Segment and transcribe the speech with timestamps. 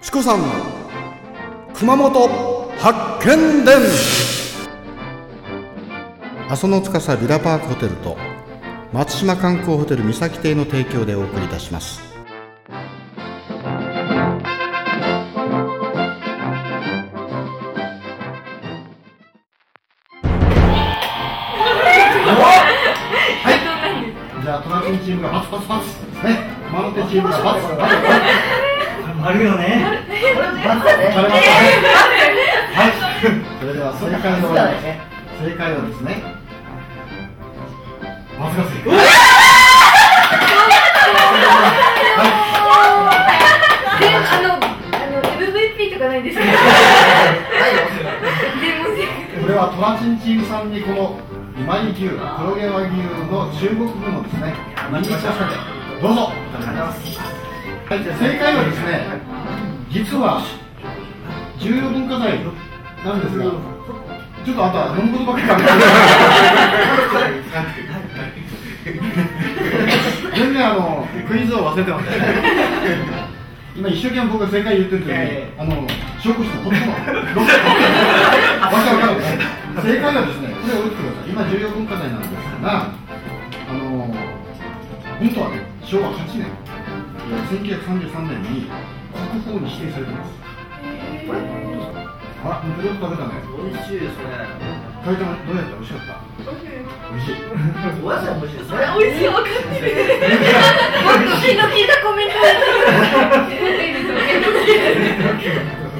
[0.00, 0.40] チコさん
[1.74, 2.28] 熊本
[2.78, 3.76] 発見伝。
[6.48, 8.16] 阿蘇の司ビラパークホテルと
[8.92, 12.00] 松島観光ホテル三崎邸の提供でお送りいたします。
[23.44, 23.50] は
[24.40, 24.42] い。
[24.42, 25.86] じゃあトラキンチームがバツバツバツ
[26.24, 26.38] ね。
[26.70, 28.67] 熊本チームがバツバツバツ
[29.28, 29.84] あるよね。
[32.74, 32.96] はい。
[33.60, 36.22] それでは正解の正解はですね。
[49.42, 51.20] これはトラチンチームさんにこの
[51.58, 52.96] 今井牛黒毛和牛
[53.28, 54.54] の中国部のですね。
[54.90, 55.56] ミニチャサで。
[56.00, 56.32] どうぞ
[57.88, 59.00] はい、じゃあ正解はですね
[59.88, 60.44] 実は
[61.58, 62.38] 重要文化財
[63.02, 63.44] なんですが
[64.44, 67.32] ちょっとあとは飲むことばっかり考え
[68.84, 69.00] て
[70.36, 72.10] 全然あのクイズを忘れてます。
[72.10, 72.16] ね
[73.74, 75.14] 今一生懸命僕が正解言ってる時に、
[75.56, 75.86] あの
[76.20, 76.92] 証拠してこっちも。
[76.92, 76.98] わ
[78.82, 79.22] かるわかる。
[79.80, 81.30] 正解はですねこれを打ってください。
[81.30, 82.30] 今重要文化財なんです
[82.60, 84.12] があの
[85.20, 86.44] 本当はね昭和8年。
[86.44, 86.77] えー
[87.28, 88.70] 1933年に
[89.12, 90.32] 国宝に指定されてます
[92.40, 94.22] あら、もうちょっと食べたね美味しいですね。
[95.04, 95.52] どうやった？
[95.52, 96.22] 美味しかった？
[97.10, 97.42] 美味しい
[98.00, 98.78] お野菜も美味しいですね。
[98.94, 99.92] 美味しい分かってる。
[101.02, 102.38] もっと気の利いたコメント。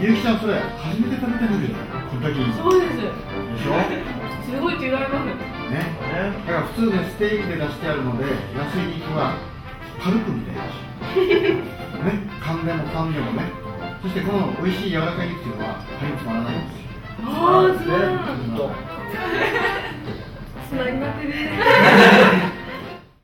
[0.00, 2.94] ゆうきちゃんそれ初めて食べたんだけどこんだけいいでしょそうです。
[4.46, 5.26] すごい違います。
[5.74, 5.74] ね
[6.46, 9.34] だから普通ねステーキで出してあるので安い肉は
[10.00, 11.58] パルプみたいだしね
[12.40, 13.42] 噛んでも噛んでもね
[14.02, 16.88] そしてこの美味しい柔らかい肉っていうのは歯に詰まらないんですよ
[17.20, 18.56] ああ、そう。
[18.56, 18.70] と。
[20.68, 21.32] つながってる。